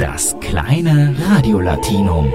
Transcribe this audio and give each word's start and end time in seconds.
Das 0.00 0.34
kleine 0.40 1.14
Radiolatinum. 1.28 2.32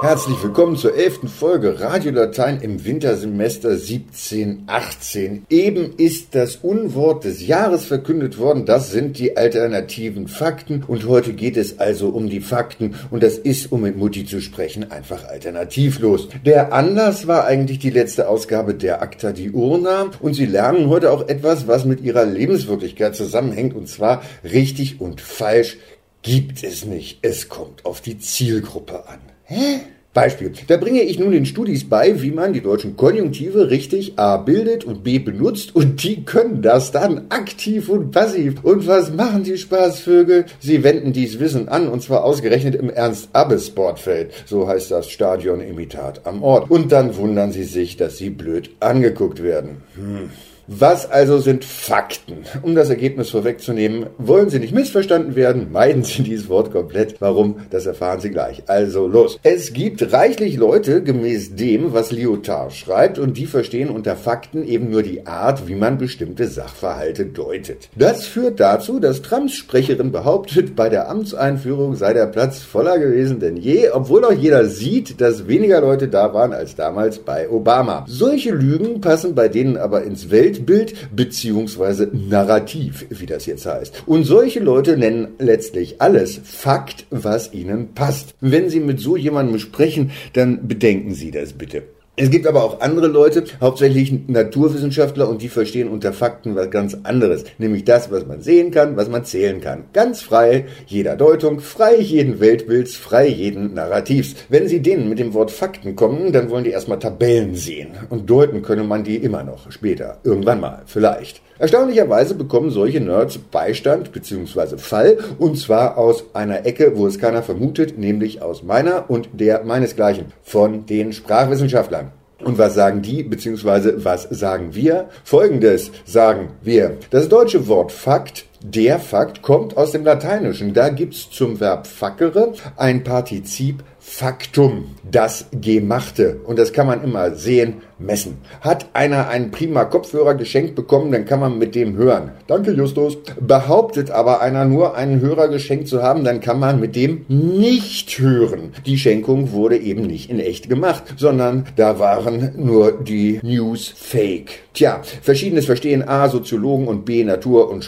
Herzlich 0.00 0.42
willkommen 0.42 0.76
zur 0.76 0.94
elften 0.96 1.28
Folge 1.28 1.80
Radio 1.80 2.12
Latein 2.12 2.60
im 2.60 2.84
Wintersemester 2.84 3.70
1718. 3.70 5.46
Eben 5.48 5.94
ist 5.96 6.34
das 6.34 6.56
Unwort 6.56 7.24
des 7.24 7.46
Jahres 7.46 7.84
verkündet 7.86 8.38
worden. 8.38 8.66
Das 8.66 8.90
sind 8.90 9.18
die 9.18 9.36
alternativen 9.36 10.28
Fakten. 10.28 10.84
Und 10.86 11.06
heute 11.06 11.32
geht 11.32 11.56
es 11.56 11.78
also 11.78 12.08
um 12.08 12.28
die 12.28 12.40
Fakten. 12.40 12.94
Und 13.10 13.22
das 13.22 13.38
ist, 13.38 13.72
um 13.72 13.82
mit 13.82 13.96
Mutti 13.96 14.24
zu 14.26 14.40
sprechen, 14.40 14.90
einfach 14.90 15.24
alternativlos. 15.28 16.28
Der 16.44 16.72
Anlass 16.72 17.26
war 17.26 17.44
eigentlich 17.44 17.78
die 17.78 17.90
letzte 17.90 18.28
Ausgabe 18.28 18.74
der 18.74 19.02
Acta 19.02 19.32
Diurna. 19.32 20.10
Und 20.20 20.34
Sie 20.34 20.46
lernen 20.46 20.88
heute 20.88 21.10
auch 21.10 21.28
etwas, 21.28 21.66
was 21.66 21.84
mit 21.84 22.00
Ihrer 22.00 22.24
Lebenswirklichkeit 22.24 23.16
zusammenhängt. 23.16 23.74
Und 23.74 23.88
zwar 23.88 24.22
richtig 24.42 25.00
und 25.00 25.20
falsch 25.20 25.78
gibt 26.24 26.64
es 26.64 26.84
nicht. 26.84 27.18
Es 27.22 27.48
kommt 27.48 27.84
auf 27.84 28.00
die 28.00 28.18
Zielgruppe 28.18 29.08
an. 29.08 29.20
Hä? 29.44 29.80
Beispiel. 30.14 30.52
Da 30.68 30.76
bringe 30.76 31.02
ich 31.02 31.18
nun 31.18 31.32
den 31.32 31.44
Studis 31.44 31.88
bei, 31.88 32.22
wie 32.22 32.30
man 32.30 32.52
die 32.52 32.60
deutschen 32.60 32.96
Konjunktive 32.96 33.68
richtig 33.68 34.16
A 34.16 34.36
bildet 34.36 34.84
und 34.84 35.02
B 35.02 35.18
benutzt 35.18 35.74
und 35.74 36.04
die 36.04 36.24
können 36.24 36.62
das 36.62 36.92
dann 36.92 37.26
aktiv 37.30 37.88
und 37.88 38.12
passiv. 38.12 38.62
Und 38.62 38.86
was 38.86 39.12
machen 39.12 39.42
die 39.42 39.58
Spaßvögel? 39.58 40.46
Sie 40.60 40.84
wenden 40.84 41.12
dies 41.12 41.40
Wissen 41.40 41.68
an 41.68 41.88
und 41.88 42.00
zwar 42.00 42.22
ausgerechnet 42.22 42.76
im 42.76 42.90
Ernst-Abbe-Sportfeld. 42.90 44.32
So 44.46 44.68
heißt 44.68 44.92
das 44.92 45.10
Stadion-Imitat 45.10 46.26
am 46.26 46.44
Ort. 46.44 46.70
Und 46.70 46.92
dann 46.92 47.16
wundern 47.16 47.50
sie 47.50 47.64
sich, 47.64 47.96
dass 47.96 48.16
sie 48.16 48.30
blöd 48.30 48.70
angeguckt 48.78 49.42
werden. 49.42 49.82
Hm. 49.96 50.30
Was 50.66 51.10
also 51.10 51.38
sind 51.38 51.64
Fakten? 51.64 52.44
Um 52.62 52.74
das 52.74 52.88
Ergebnis 52.88 53.30
vorwegzunehmen, 53.30 54.06
wollen 54.18 54.48
Sie 54.48 54.58
nicht 54.58 54.74
missverstanden 54.74 55.36
werden, 55.36 55.70
meiden 55.72 56.02
Sie 56.02 56.22
dieses 56.22 56.48
Wort 56.48 56.72
komplett. 56.72 57.20
Warum? 57.20 57.56
Das 57.70 57.86
erfahren 57.86 58.20
Sie 58.20 58.30
gleich. 58.30 58.62
Also 58.66 59.06
los. 59.06 59.38
Es 59.42 59.72
gibt 59.72 60.12
reichlich 60.12 60.56
Leute 60.56 61.02
gemäß 61.02 61.54
dem, 61.54 61.92
was 61.92 62.12
Lyotard 62.12 62.72
schreibt, 62.72 63.18
und 63.18 63.36
die 63.36 63.46
verstehen 63.46 63.90
unter 63.90 64.16
Fakten 64.16 64.64
eben 64.64 64.90
nur 64.90 65.02
die 65.02 65.26
Art, 65.26 65.68
wie 65.68 65.74
man 65.74 65.98
bestimmte 65.98 66.48
Sachverhalte 66.48 67.26
deutet. 67.26 67.88
Das 67.94 68.26
führt 68.26 68.58
dazu, 68.58 69.00
dass 69.00 69.22
Trumps 69.22 69.54
Sprecherin 69.54 70.12
behauptet, 70.12 70.74
bei 70.74 70.88
der 70.88 71.10
Amtseinführung 71.10 71.94
sei 71.94 72.14
der 72.14 72.26
Platz 72.26 72.58
voller 72.58 72.98
gewesen 72.98 73.38
denn 73.40 73.56
je, 73.56 73.90
obwohl 73.90 74.22
doch 74.22 74.32
jeder 74.32 74.64
sieht, 74.66 75.20
dass 75.20 75.46
weniger 75.46 75.80
Leute 75.80 76.08
da 76.08 76.32
waren 76.32 76.52
als 76.52 76.74
damals 76.74 77.18
bei 77.18 77.50
Obama. 77.50 78.04
Solche 78.08 78.52
Lügen 78.52 79.00
passen 79.00 79.34
bei 79.34 79.48
denen 79.48 79.76
aber 79.76 80.04
ins 80.04 80.30
Welt 80.30 80.53
Weltbild 80.54 80.94
beziehungsweise 81.14 82.10
Narrativ, 82.12 83.06
wie 83.10 83.26
das 83.26 83.46
jetzt 83.46 83.66
heißt. 83.66 84.04
Und 84.06 84.24
solche 84.24 84.60
Leute 84.60 84.96
nennen 84.96 85.28
letztlich 85.38 86.00
alles 86.00 86.40
Fakt, 86.44 87.06
was 87.10 87.52
ihnen 87.52 87.94
passt. 87.94 88.34
Wenn 88.40 88.70
Sie 88.70 88.80
mit 88.80 89.00
so 89.00 89.16
jemandem 89.16 89.58
sprechen, 89.58 90.10
dann 90.32 90.68
bedenken 90.68 91.14
Sie 91.14 91.30
das 91.30 91.52
bitte. 91.52 91.82
Es 92.16 92.30
gibt 92.30 92.46
aber 92.46 92.62
auch 92.62 92.80
andere 92.80 93.08
Leute, 93.08 93.42
hauptsächlich 93.60 94.12
Naturwissenschaftler, 94.28 95.28
und 95.28 95.42
die 95.42 95.48
verstehen 95.48 95.88
unter 95.88 96.12
Fakten 96.12 96.54
was 96.54 96.70
ganz 96.70 96.96
anderes. 97.02 97.42
Nämlich 97.58 97.84
das, 97.84 98.08
was 98.12 98.24
man 98.24 98.40
sehen 98.40 98.70
kann, 98.70 98.96
was 98.96 99.08
man 99.08 99.24
zählen 99.24 99.60
kann. 99.60 99.86
Ganz 99.92 100.22
frei 100.22 100.66
jeder 100.86 101.16
Deutung, 101.16 101.58
frei 101.58 101.96
jeden 101.96 102.38
Weltbilds, 102.38 102.94
frei 102.94 103.26
jeden 103.26 103.74
Narrativs. 103.74 104.36
Wenn 104.48 104.68
Sie 104.68 104.80
denen 104.80 105.08
mit 105.08 105.18
dem 105.18 105.34
Wort 105.34 105.50
Fakten 105.50 105.96
kommen, 105.96 106.32
dann 106.32 106.50
wollen 106.50 106.62
die 106.62 106.70
erstmal 106.70 107.00
Tabellen 107.00 107.56
sehen. 107.56 107.88
Und 108.10 108.30
deuten 108.30 108.62
könne 108.62 108.84
man 108.84 109.02
die 109.02 109.16
immer 109.16 109.42
noch. 109.42 109.72
Später. 109.72 110.18
Irgendwann 110.22 110.60
mal. 110.60 110.82
Vielleicht. 110.86 111.42
Erstaunlicherweise 111.58 112.34
bekommen 112.34 112.70
solche 112.70 113.00
Nerds 113.00 113.38
Beistand 113.38 114.10
bzw. 114.10 114.76
Fall 114.76 115.18
und 115.38 115.56
zwar 115.56 115.96
aus 115.96 116.24
einer 116.32 116.66
Ecke, 116.66 116.96
wo 116.96 117.06
es 117.06 117.20
keiner 117.20 117.44
vermutet, 117.44 117.96
nämlich 117.96 118.42
aus 118.42 118.64
meiner 118.64 119.08
und 119.08 119.28
der 119.32 119.62
meinesgleichen 119.62 120.26
von 120.42 120.86
den 120.86 121.12
Sprachwissenschaftlern. 121.12 122.03
Und 122.42 122.58
was 122.58 122.74
sagen 122.74 123.02
die, 123.02 123.22
beziehungsweise 123.22 124.04
was 124.04 124.24
sagen 124.24 124.74
wir? 124.74 125.08
Folgendes 125.24 125.92
sagen 126.04 126.50
wir. 126.62 126.98
Das 127.10 127.28
deutsche 127.28 127.68
Wort 127.68 127.92
Fakt, 127.92 128.46
der 128.64 128.98
Fakt, 128.98 129.42
kommt 129.42 129.76
aus 129.76 129.92
dem 129.92 130.04
Lateinischen. 130.04 130.72
Da 130.72 130.88
gibt's 130.88 131.30
zum 131.30 131.60
Verb 131.60 131.86
fackere 131.86 132.54
ein 132.76 133.04
Partizip 133.04 133.84
Faktum, 134.06 134.96
das 135.10 135.46
Gemachte. 135.50 136.40
Und 136.44 136.58
das 136.58 136.74
kann 136.74 136.86
man 136.86 137.02
immer 137.02 137.34
sehen, 137.34 137.82
messen. 137.98 138.36
Hat 138.60 138.90
einer 138.92 139.28
einen 139.28 139.50
prima 139.50 139.84
Kopfhörer 139.86 140.34
geschenkt 140.34 140.74
bekommen, 140.74 141.10
dann 141.10 141.24
kann 141.24 141.40
man 141.40 141.58
mit 141.58 141.74
dem 141.74 141.96
hören. 141.96 142.32
Danke, 142.46 142.72
Justus. 142.72 143.16
Behauptet 143.40 144.10
aber 144.10 144.42
einer 144.42 144.66
nur 144.66 144.94
einen 144.94 145.20
Hörer 145.20 145.48
geschenkt 145.48 145.88
zu 145.88 146.02
haben, 146.02 146.22
dann 146.22 146.40
kann 146.40 146.60
man 146.60 146.80
mit 146.80 146.96
dem 146.96 147.24
nicht 147.28 148.18
hören. 148.18 148.72
Die 148.84 148.98
Schenkung 148.98 149.52
wurde 149.52 149.78
eben 149.78 150.02
nicht 150.02 150.28
in 150.28 150.38
echt 150.38 150.68
gemacht, 150.68 151.14
sondern 151.16 151.66
da 151.76 151.98
waren 151.98 152.52
nur 152.56 152.92
die 152.92 153.40
News 153.42 153.92
fake. 153.96 154.64
Tja, 154.74 155.00
verschiedenes 155.22 155.66
verstehen 155.66 156.06
A, 156.06 156.28
Soziologen 156.28 156.88
und 156.88 157.04
B, 157.04 157.24
Natur- 157.24 157.70
und 157.70 157.84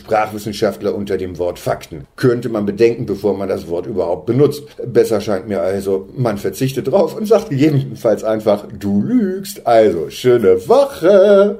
Sprachwissenschaftler 0.66 0.94
unter 0.94 1.16
dem 1.16 1.38
Wort 1.38 1.58
Fakten. 1.58 2.06
Könnte 2.16 2.48
man 2.48 2.66
bedenken, 2.66 3.06
bevor 3.06 3.36
man 3.36 3.48
das 3.48 3.68
Wort 3.68 3.86
überhaupt 3.86 4.26
benutzt. 4.26 4.64
Besser 4.84 5.20
scheint 5.20 5.48
mir 5.48 5.60
also, 5.60 6.08
man 6.16 6.38
verzichtet 6.38 6.88
drauf 6.90 7.16
und 7.16 7.26
sagt 7.26 7.50
gegebenenfalls 7.50 8.24
einfach, 8.24 8.64
du 8.78 9.02
lügst. 9.02 9.66
Also, 9.66 10.10
schöne 10.10 10.68
Woche! 10.68 11.58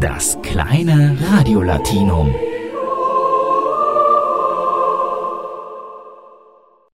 Das 0.00 0.36
kleine 0.42 1.16
Radiolatinum. 1.30 2.34